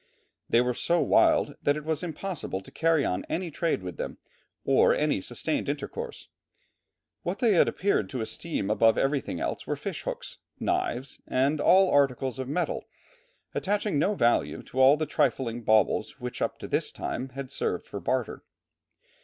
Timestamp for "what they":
7.21-7.55